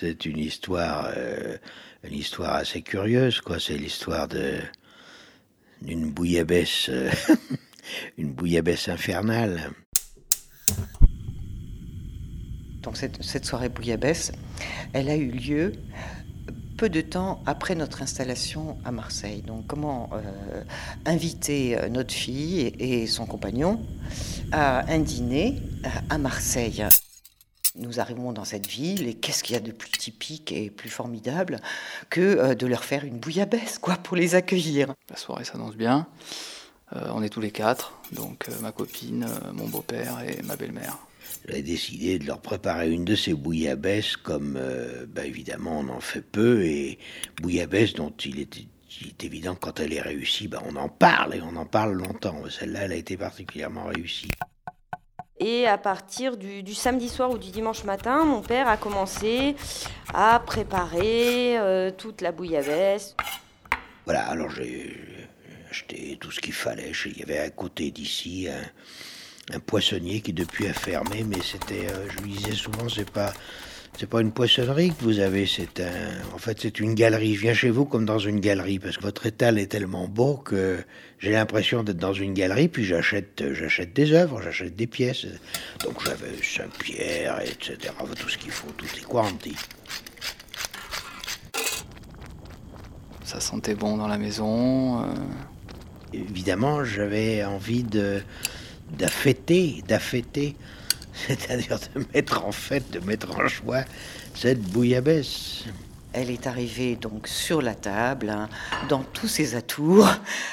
[0.00, 1.56] C'est une histoire, euh,
[2.04, 3.58] une histoire assez curieuse, quoi.
[3.58, 4.60] C'est l'histoire de
[5.82, 7.10] d'une bouillabaisse, euh,
[8.18, 9.72] une bouillabaisse infernale.
[12.82, 14.30] Donc cette, soirée bouillabaisse,
[14.92, 15.72] elle a eu lieu
[16.76, 19.42] peu de temps après notre installation à Marseille.
[19.42, 20.62] Donc comment euh,
[21.06, 23.84] inviter notre fille et, son compagnon
[24.52, 25.60] à un dîner
[26.08, 26.84] à Marseille
[27.78, 30.90] nous arrivons dans cette ville et qu'est-ce qu'il y a de plus typique et plus
[30.90, 31.60] formidable
[32.10, 34.94] que euh, de leur faire une bouillabaisse, quoi, pour les accueillir.
[35.10, 36.06] La soirée s'annonce bien.
[36.94, 40.56] Euh, on est tous les quatre, donc euh, ma copine, euh, mon beau-père et ma
[40.56, 40.96] belle-mère.
[41.46, 46.00] J'avais décidé de leur préparer une de ces bouillabaisses, comme euh, bah, évidemment on en
[46.00, 46.98] fait peu, et
[47.42, 48.56] bouillabaisse dont il est,
[49.00, 51.66] il est évident que quand elle est réussie, bah, on en parle et on en
[51.66, 52.42] parle longtemps.
[52.48, 54.30] Celle-là, elle a été particulièrement réussie.
[55.40, 59.54] Et à partir du, samedi soir ou du dimanche matin, mon père a commencé
[60.12, 63.14] à préparer euh, toute la bouillabaisse.
[64.04, 64.96] Voilà, alors j'ai
[65.70, 66.92] acheté tout ce qu'il fallait.
[67.06, 71.88] Il y avait à côté d'ici un, un poissonnier qui depuis a fermé, mais c'était,
[71.88, 73.32] euh, je lui disais souvent, c'est pas,
[73.96, 77.34] c'est pas une poissonnerie que vous avez, c'est un, en fait, c'est une galerie.
[77.34, 80.36] Je viens chez vous comme dans une galerie parce que votre étal est tellement beau
[80.36, 80.78] que
[81.18, 82.68] j'ai l'impression d'être dans une galerie.
[82.68, 85.26] Puis j'achète, j'achète des œuvres, j'achète des pièces.
[85.84, 87.92] Donc j'avais Saint-Pierre, etc.
[88.18, 89.56] Tout ce qu'il faut, tout est quanti.
[93.24, 95.02] Ça sentait bon dans la maison.
[95.02, 95.06] euh,
[96.12, 98.22] évidemment, j'avais envie de
[98.92, 100.56] d'affêter, d'affêter,
[101.26, 103.84] c'est-à-dire de mettre en fête, de mettre en joie
[104.34, 105.64] cette bouillabaisse.
[106.14, 108.48] Elle est arrivée donc sur la table, hein,
[108.88, 110.08] dans tous ses atours,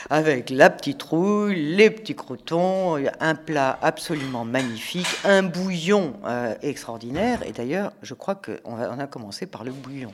[0.09, 7.41] avec la petite rouille, les petits croutons, un plat absolument magnifique, un bouillon euh, extraordinaire.
[7.47, 10.11] Et d'ailleurs, je crois qu'on on a commencé par le bouillon.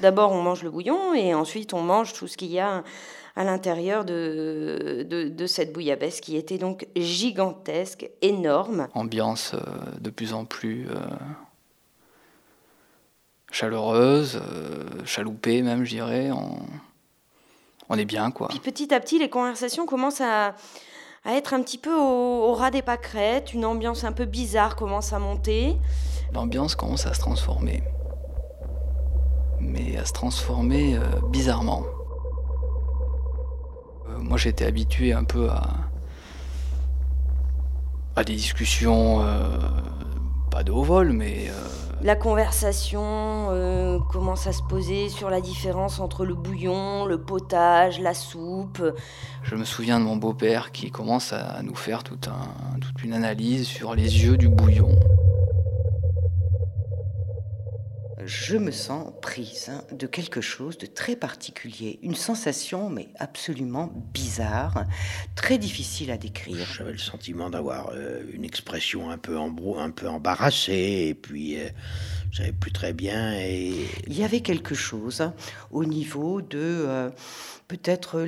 [0.00, 2.82] D'abord, on mange le bouillon et ensuite, on mange tout ce qu'il y a
[3.38, 8.88] à l'intérieur de, de, de cette bouillabaisse qui était donc gigantesque, énorme.
[8.94, 9.60] ambiance euh,
[10.00, 10.96] de plus en plus euh,
[13.52, 16.32] chaleureuse, euh, chaloupée même, je dirais.
[16.32, 16.58] On,
[17.88, 18.48] on est bien, quoi.
[18.48, 20.56] Puis petit à petit, les conversations commencent à,
[21.24, 23.54] à être un petit peu au, au ras des pâquerettes.
[23.54, 25.76] Une ambiance un peu bizarre commence à monter.
[26.34, 27.84] L'ambiance commence à se transformer.
[29.60, 31.84] Mais à se transformer euh, bizarrement.
[34.22, 35.62] Moi, j'étais habitué un peu à,
[38.16, 39.58] à des discussions, euh,
[40.50, 41.52] pas de haut vol, mais euh,
[42.02, 48.00] La conversation euh, commence à se poser sur la différence entre le bouillon, le potage,
[48.00, 48.82] la soupe?
[49.42, 53.12] Je me souviens de mon beau-père qui commence à nous faire tout un- toute une
[53.14, 54.90] analyse sur les yeux du bouillon.
[58.28, 63.90] Je me sens prise hein, de quelque chose de très particulier, une sensation mais absolument
[64.12, 64.84] bizarre,
[65.34, 66.66] très difficile à décrire.
[66.76, 71.68] J'avais le sentiment d'avoir euh, une expression un peu, un peu embarrassée, et puis euh,
[72.30, 73.32] je savais plus très bien.
[73.40, 73.72] Et
[74.06, 75.32] Il y avait quelque chose hein,
[75.70, 77.08] au niveau de euh,
[77.66, 78.20] peut-être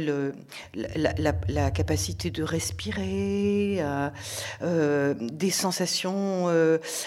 [0.75, 3.83] la, la- la capacité de respirer,
[4.63, 6.49] euh, des sensations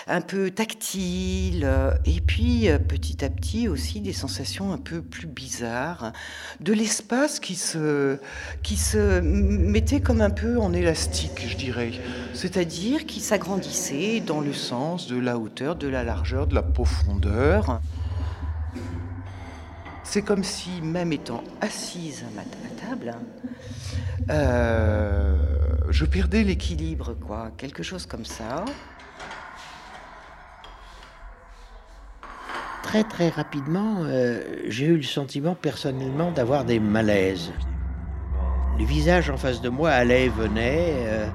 [0.08, 1.68] un peu tactiles,
[2.06, 6.13] et puis petit à petit aussi des sensations un peu plus bizarres,
[6.59, 8.17] de l'espace qui se,
[8.61, 11.91] qui se mettait comme un peu en élastique, je dirais,
[12.33, 17.81] c'est-à-dire qui s'agrandissait dans le sens de la hauteur, de la largeur, de la profondeur.
[20.03, 22.44] C'est comme si, même étant assise à ma
[22.89, 23.17] table,
[24.29, 25.35] euh,
[25.89, 28.65] je perdais l'équilibre, quoi, quelque chose comme ça.
[32.94, 37.52] Très très rapidement, euh, j'ai eu le sentiment personnellement d'avoir des malaises.
[38.78, 40.94] Le visage en face de moi allait et venait.
[41.08, 41.28] euh,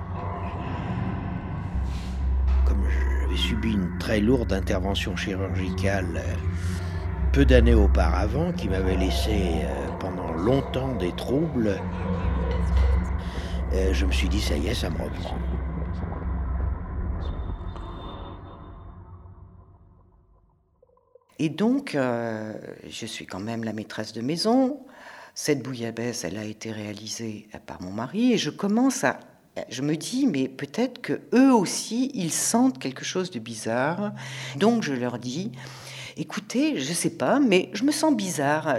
[2.65, 6.35] comme j'avais subi une très lourde intervention chirurgicale euh,
[7.33, 9.67] peu d'années auparavant, qui m'avait laissé
[9.99, 11.81] pendant longtemps des troubles,
[13.73, 15.37] je me suis dit, ça y est, ça me reprend.
[21.39, 22.53] Et donc, euh,
[22.89, 24.81] je suis quand même la maîtresse de maison.
[25.35, 29.21] Cette bouillabaisse, elle a été réalisée par mon mari, et je commence à
[29.69, 34.13] je me dis, mais peut-être que eux aussi, ils sentent quelque chose de bizarre.
[34.57, 35.53] Donc je leur dis,
[36.17, 38.77] écoutez, je sais pas, mais je me sens bizarre.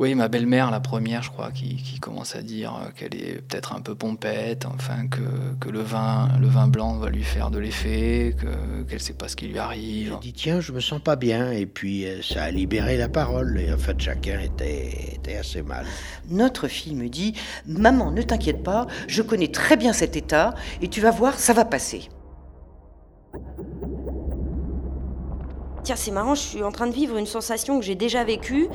[0.00, 3.74] Oui, ma belle-mère, la première, je crois, qui, qui commence à dire qu'elle est peut-être
[3.74, 5.20] un peu pompette, enfin que,
[5.60, 8.46] que, le, vin, le vin blanc va lui faire de l'effet, que,
[8.84, 10.16] qu'elle ne sait pas ce qui lui arrive.
[10.22, 13.10] J'ai dit tiens, je me sens pas bien, et puis euh, ça a libéré la
[13.10, 15.84] parole, et en fait chacun était, était assez mal.
[16.30, 17.34] Notre fille me dit
[17.66, 21.52] Maman, ne t'inquiète pas, je connais très bien cet état, et tu vas voir, ça
[21.52, 22.08] va passer.
[25.82, 28.68] Tiens, c'est marrant, je suis en train de vivre une sensation que j'ai déjà vécue.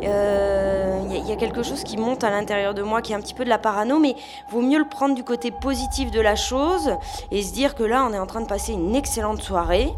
[0.00, 3.20] Il euh, y, a quelque chose qui monte à l'intérieur de moi qui est un
[3.20, 4.14] petit peu de la parano, mais
[4.50, 6.92] vaut mieux le prendre du côté positif de la chose
[7.32, 9.88] et se dire que là, on est en train de passer une excellente soirée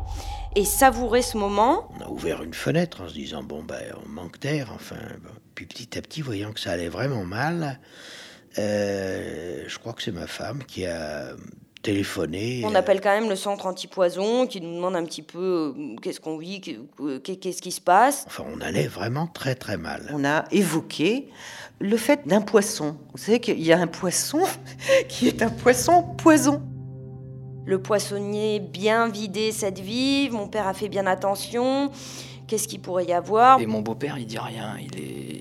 [0.56, 1.89] et savourer ce moment.
[1.99, 4.97] On a ouvert une fenêtre en se disant bon ben on manque d'air, enfin.
[5.55, 7.81] Puis petit à petit, voyant que ça allait vraiment mal,
[8.59, 11.33] euh, je crois que c'est ma femme qui a
[12.64, 16.20] On appelle quand même le centre antipoison qui nous demande un petit peu euh, qu'est-ce
[16.20, 18.25] qu'on vit, qu'est-ce qui se passe.
[18.26, 20.10] Enfin, on allait vraiment très très mal.
[20.12, 21.28] On a évoqué
[21.80, 22.96] le fait d'un poisson.
[23.12, 24.40] Vous savez qu'il y a un poisson
[25.08, 26.62] qui est un poisson poison.
[27.64, 31.90] Le poissonnier bien vidé cette vie, mon père a fait bien attention.
[32.46, 33.60] Qu'est-ce qu'il pourrait y avoir?
[33.60, 34.76] Et mon beau-père, il dit rien.
[34.80, 35.38] Il est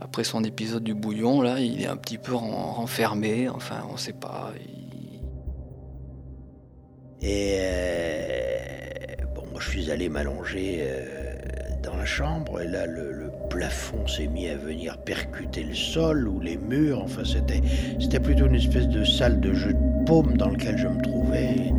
[0.00, 3.48] après son épisode du bouillon, là, il est un petit peu renfermé.
[3.48, 4.52] Enfin, on sait pas.
[4.66, 4.77] Il
[7.20, 11.34] et euh, bon, moi je suis allé m'allonger euh,
[11.82, 13.16] dans la chambre et là le,
[13.50, 17.00] plafond s'est mis à venir percuter le sol ou les murs.
[17.02, 17.62] Enfin, c'était
[17.98, 21.72] c'était plutôt une espèce de salle de jeu de paume dans lequel je me trouvais.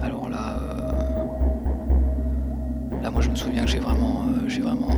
[0.00, 1.24] Alors là, euh,
[3.02, 4.90] là moi je me souviens que j'ai vraiment, j'ai vraiment,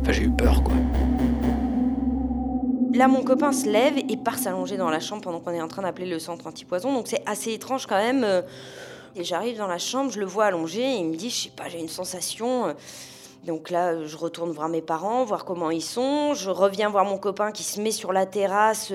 [0.00, 0.74] enfin j'ai eu peur quoi.
[2.94, 5.66] Là, mon copain se lève et part s'allonger dans la chambre pendant qu'on est en
[5.66, 6.92] train d'appeler le centre antipoison.
[6.92, 8.24] Donc c'est assez étrange quand même.
[9.16, 11.52] Et j'arrive dans la chambre, je le vois allongé et il me dit, je sais
[11.54, 12.72] pas, j'ai une sensation.
[13.46, 16.32] Donc là, je retourne voir mes parents, voir comment ils sont.
[16.34, 18.92] Je reviens voir mon copain qui se met sur la terrasse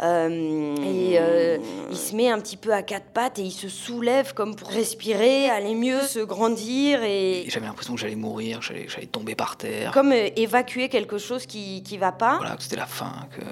[0.00, 1.58] euh, et euh,
[1.90, 4.68] il se met un petit peu à quatre pattes et il se soulève comme pour
[4.68, 7.04] respirer, aller mieux, se grandir.
[7.04, 9.92] Et, J'avais l'impression que j'allais mourir, j'allais, j'allais tomber par terre.
[9.92, 12.38] Comme euh, évacuer quelque chose qui qui va pas.
[12.38, 13.12] Voilà, que c'était la fin.
[13.36, 13.44] Que...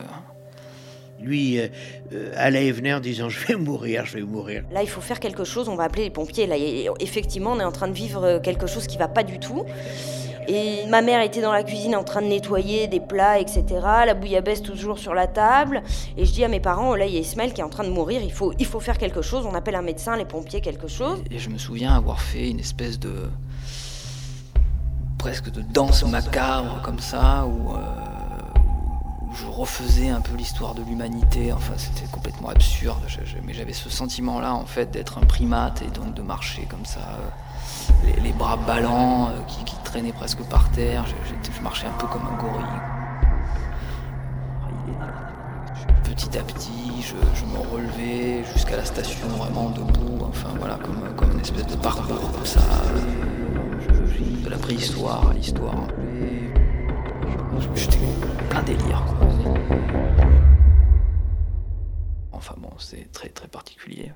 [1.20, 4.64] Lui euh, allait et venait en disant je vais mourir, je vais mourir.
[4.72, 6.48] Là, il faut faire quelque chose, on va appeler les pompiers.
[6.48, 6.56] Là,
[6.98, 9.64] effectivement, on est en train de vivre quelque chose qui va pas du tout.
[10.48, 13.64] Et ma mère était dans la cuisine en train de nettoyer des plats, etc.
[14.06, 15.82] La bouillabaisse toujours sur la table.
[16.16, 17.68] Et je dis à mes parents, oh là, il y a Ismaël qui est en
[17.68, 19.46] train de mourir, il faut, il faut faire quelque chose.
[19.46, 21.22] On appelle un médecin, les pompiers, quelque chose.
[21.30, 23.12] Et je me souviens avoir fait une espèce de.
[25.18, 27.78] presque de danse macabre comme ça, où, euh,
[29.34, 31.52] je refaisais un peu l'histoire de l'humanité.
[31.52, 33.02] Enfin, c'était complètement absurde.
[33.44, 37.00] Mais j'avais ce sentiment-là, en fait, d'être un primate et donc de marcher comme ça.
[37.00, 41.04] Euh, les, bras ballants euh, qui, traînaient presque par terre.
[41.06, 42.64] Je, marchais un peu comme un gorille.
[46.04, 50.24] Petit à petit, je, me relevais jusqu'à la station vraiment debout.
[50.28, 50.78] Enfin voilà,
[51.16, 52.60] comme, une espèce de parcours comme ça.
[54.44, 55.86] De la préhistoire à l'histoire.
[58.52, 59.02] Plein délire.
[59.06, 59.28] Quoi.
[62.32, 64.12] Enfin bon, c'est très très particulier.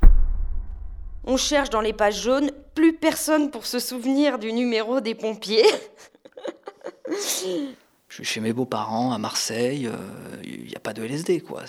[1.24, 5.64] On cherche dans les pages jaunes, plus personne pour se souvenir du numéro des pompiers.
[8.16, 11.64] Je suis chez mes beaux-parents à Marseille, il euh, n'y a pas de LSD, quoi.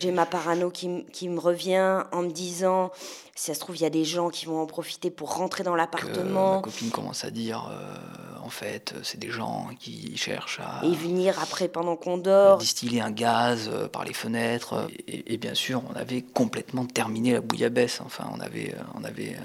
[0.00, 2.90] J'ai ma parano qui, qui, me revient en me disant,
[3.36, 5.62] si ça se trouve, il y a des gens qui vont en profiter pour rentrer
[5.62, 6.56] dans l'appartement.
[6.56, 10.84] Ma copine commence à dire, euh, en fait, c'est des gens qui cherchent à...
[10.84, 12.58] Et venir après, pendant qu'on dort.
[12.58, 14.88] Distiller un gaz euh, par les fenêtres.
[15.06, 18.00] Et, et, bien sûr, on avait complètement terminé la bouillabaisse.
[18.04, 18.74] Enfin, on avait...
[18.96, 19.36] On avait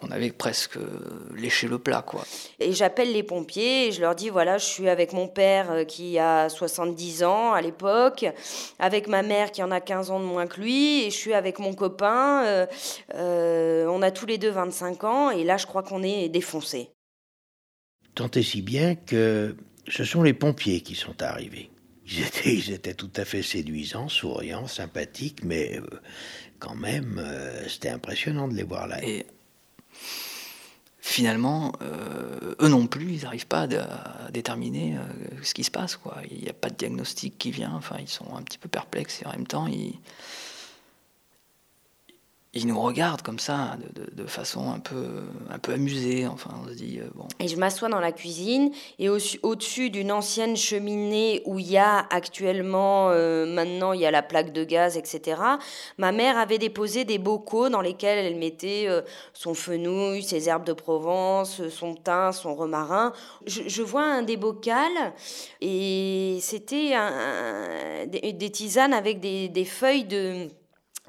[0.00, 0.78] on avait presque
[1.34, 2.24] léché le plat, quoi.
[2.60, 6.18] Et j'appelle les pompiers et je leur dis voilà, je suis avec mon père qui
[6.18, 8.26] a 70 ans à l'époque,
[8.78, 11.34] avec ma mère qui en a 15 ans de moins que lui, et je suis
[11.34, 12.44] avec mon copain.
[12.46, 12.66] Euh,
[13.14, 16.90] euh, on a tous les deux 25 ans et là, je crois qu'on est défoncés.
[18.14, 19.56] Tant et si bien que
[19.88, 21.70] ce sont les pompiers qui sont arrivés.
[22.10, 26.00] Ils étaient, ils étaient tout à fait séduisants, souriants, sympathiques, mais euh,
[26.58, 27.22] quand même,
[27.68, 29.04] c'était impressionnant de les voir là.
[29.04, 29.26] Et
[31.00, 35.00] finalement, euh, eux non plus, ils n'arrivent pas à, déterminer euh,
[35.42, 35.98] ce qui se passe.
[36.30, 37.72] Il n'y a pas de diagnostic qui vient.
[37.74, 39.98] Enfin, ils sont un petit peu perplexes et en même temps, ils,
[42.54, 46.26] il nous regarde comme ça, de, façon un peu, un peu amusée.
[46.26, 47.28] Enfin, on se dit euh, bon.
[47.40, 52.06] Et je m'assois dans la cuisine et au-dessus d'une ancienne cheminée où il y a
[52.10, 55.40] actuellement, euh, maintenant, il y a la plaque de gaz, etc.
[55.98, 59.02] Ma mère avait déposé des bocaux dans lesquels elle mettait euh,
[59.34, 63.12] son fenouil, ses herbes de Provence, son thym, son romarin.
[63.46, 65.12] Je, vois un des bocals
[65.60, 66.94] et c'était
[68.06, 70.48] des, tisanes avec des feuilles de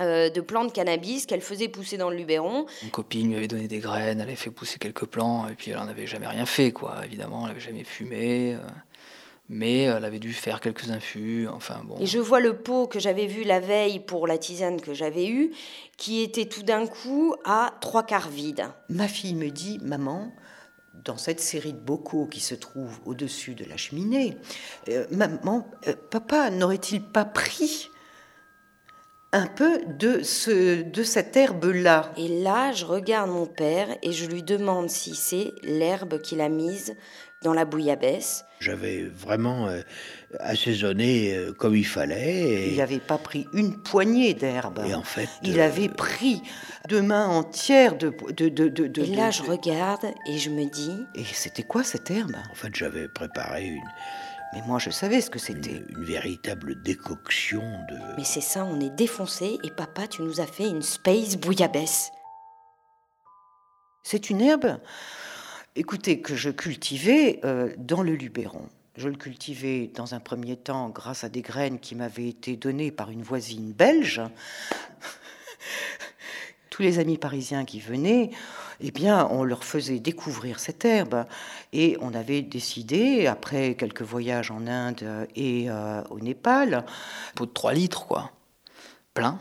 [0.02, 2.66] euh, de plantes de cannabis qu'elle faisait pousser dans le Luberon.
[2.84, 5.72] Une copine lui avait donné des graines, elle avait fait pousser quelques plants, et puis
[5.72, 7.06] elle n'en avait jamais rien fait, quoi.
[7.06, 8.60] Évidemment, elle n'avait jamais fumé, euh,
[9.50, 11.98] mais elle avait dû faire quelques infus, enfin bon.
[12.00, 15.28] Et je vois le pot que j'avais vu la veille pour la tisane que j'avais
[15.28, 15.52] eue,
[15.98, 18.68] qui était tout d'un coup à trois quarts vide.
[18.88, 20.32] Ma fille me dit, maman,
[21.04, 24.38] dans cette série de bocaux qui se trouve au-dessus de la cheminée,
[24.88, 25.68] euh, maman,
[26.10, 27.90] papa n'aurait-il pas pris
[29.32, 32.12] un peu de, ce, de cette herbe-là.
[32.18, 36.50] Et là, je regarde mon père et je lui demande si c'est l'herbe qu'il a
[36.50, 36.96] mise
[37.44, 38.44] dans la bouillabaisse.
[38.60, 39.82] J'avais vraiment euh,
[40.40, 42.70] assaisonné euh, comme il fallait.
[42.70, 44.84] Il n'avait pas pris une poignée d'herbe.
[44.86, 46.42] Et en fait, il avait euh, pris
[46.90, 48.12] deux mains entières de.
[48.32, 51.06] de, de, de et là, je regarde et je me dis.
[51.16, 52.36] Et c'était quoi cette herbe?
[52.52, 53.84] En fait, j'avais préparé une
[54.54, 55.84] mais moi, je savais ce que c'était.
[55.90, 57.98] Une, véritable décoction de.
[58.18, 62.12] Mais c'est ça, on est défoncé et papa, tu nous as fait une space bouillabaisse.
[64.04, 64.80] C'est une herbe,
[65.76, 68.68] écoutez, que je cultivais euh, dans le Luberon.
[68.96, 72.92] Je le cultivais dans un premier temps grâce à des graines qui m'avaient été données
[72.92, 74.22] par une voisine belge
[76.70, 78.32] tous les amis parisiens qui venaient,
[78.82, 81.26] eh bien, on leur faisait découvrir cette herbe.
[81.74, 86.86] Et on avait décidé, après quelques voyages en Inde et euh, au Népal.
[87.36, 88.32] Pot de 3 litres, quoi.
[89.14, 89.40] Plein.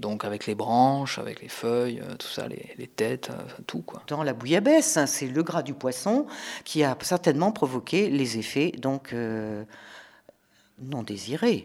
[0.00, 4.02] Donc avec les branches, avec les feuilles, euh, tout ça, les, têtes, euh, tout quoi.
[4.06, 6.26] Dans la bouillabaisse, hein, c'est le gras du poisson
[6.64, 9.12] qui a certainement provoqué les effets donc
[10.80, 11.64] non désirés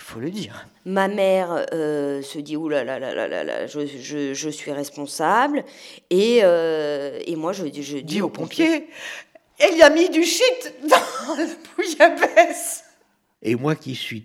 [0.00, 0.66] faut le dire.
[0.84, 5.64] Ma mère euh, se dit oulala, là là là là, je, je, je suis responsable.
[6.10, 8.88] Et, euh, et moi, je, je dis, aux pompiers,
[9.58, 11.46] elle y a mis du shit dans la
[11.76, 12.84] bouillabaisse.
[13.42, 14.24] Et moi qui suis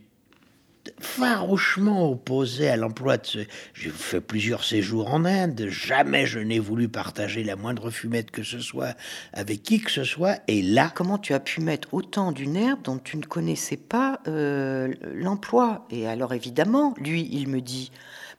[0.99, 3.39] farouchement opposé à l'emploi de ce.
[3.73, 5.67] J'ai fait plusieurs séjours en Inde.
[5.69, 8.95] Jamais je n'ai voulu partager la moindre fumette que ce soit
[9.33, 10.39] avec qui que ce soit.
[10.47, 10.91] Et là.
[10.95, 15.85] Comment tu as pu mettre autant d'une herbe dont tu ne connaissais pas euh, l'emploi?
[15.89, 17.91] Et alors évidemment, lui, il me dit.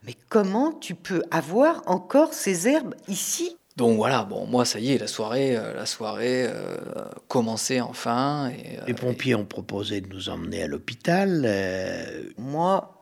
[0.07, 3.57] Mais comment tu peux avoir encore ces herbes ici?
[3.79, 6.77] Donc voilà, bon, moi ça y est, la soirée, euh, la soirée euh,
[7.29, 8.51] commençait enfin.
[8.51, 11.49] Et, Les pompiers ont proposé de nous emmener à l'hôpital.
[12.39, 12.93] Moi,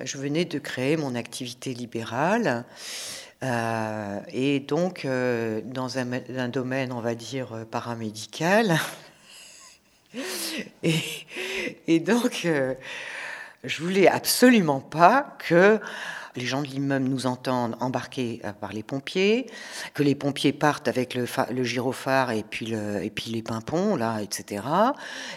[0.00, 2.64] je venais de créer mon activité libérale.
[3.42, 8.78] et donc, dans un, domaine, on va dire, paramédical.
[10.82, 10.94] et,
[11.86, 12.48] et, donc,
[13.62, 15.78] je voulais absolument pas que
[16.36, 19.46] les gens de l'immeuble nous entendent embarquer euh, par les pompiers,
[19.94, 23.96] que les pompiers partent avec le, le gyrophare et puis, le, et puis les pimpons,
[23.96, 24.64] là, etc.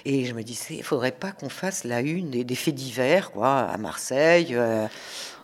[0.05, 3.59] Et je me disais, il faudrait pas qu'on fasse la une des, faits divers, quoi,
[3.59, 4.49] à Marseille.
[4.51, 4.87] Euh.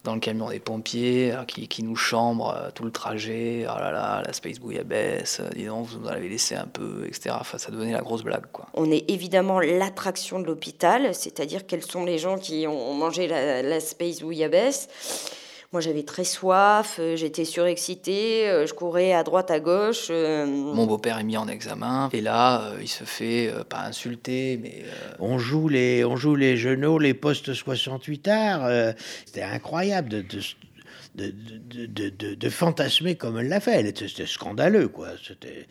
[0.04, 3.66] dans le camion des pompiers euh, qui, qui, nous chambre tout le trajet.
[3.70, 7.06] Oh là là, la Space Bouillabaisse, dis donc, vous nous en avez laissé un peu,
[7.06, 7.36] etc.
[7.40, 8.46] Enfin, ça devenait la grosse blague.
[8.52, 8.68] Quoi.
[8.74, 13.62] On est évidemment l'attraction de l'hôpital, c'est-à-dire quels sont les gens qui ont mangé la,
[13.62, 14.88] la Space Bouillabaisse.
[15.74, 20.08] Moi, j'avais très soif, euh, j'étais surexcitée, euh, je courais à droite, à gauche.
[20.10, 20.46] Euh.
[20.46, 24.84] Mon beau-père est mis en examen, et là, il se fait pas insulter, mais.
[25.20, 28.94] On, joue les, on joue les genoux, les postes 68 arts.
[29.26, 30.40] C'était incroyable de, de
[31.16, 31.34] de,
[32.10, 33.98] de, de, fantasmer comme elle l'a fait.
[33.98, 35.10] C'était scandaleux, quoi.
[35.26, 35.68] C'était.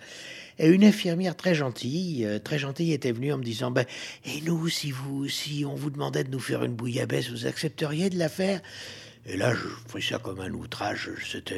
[0.58, 3.86] Et une infirmière très gentille, très gentille, était venue en me disant ben,
[4.24, 8.08] Et nous, si, vous, si on vous demandait de nous faire une bouillabaisse, vous accepteriez
[8.10, 8.60] de la faire?
[9.26, 11.10] Et là, je pris ça comme un outrage.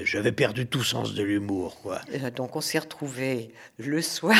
[0.05, 2.01] J'avais perdu tout sens de l'humour, quoi.
[2.37, 4.37] Donc, on s'est retrouvés le soir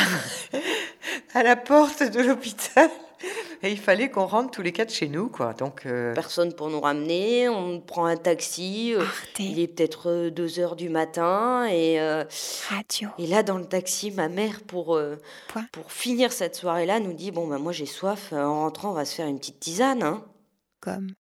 [1.33, 2.89] à la porte de l'hôpital.
[3.65, 5.53] Et il fallait qu'on rentre tous les quatre chez nous, quoi.
[5.53, 7.47] Donc euh, personne pour nous ramener.
[7.47, 8.93] On prend un taxi.
[8.93, 9.05] Euh,
[9.39, 11.97] il est peut-être 2 euh, heures du matin et
[12.67, 13.09] Radio.
[13.17, 14.99] Et là, dans le taxi, ma mère, pour
[15.71, 18.33] pour finir cette soirée-là, nous dit bon ben moi j'ai soif.
[18.33, 20.03] En rentrant, on va se faire une petite tisane.
[20.03, 20.25] Hein.
[20.81, 21.13] Comme